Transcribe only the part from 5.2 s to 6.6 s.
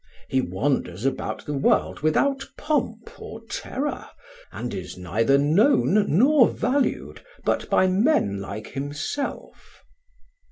known nor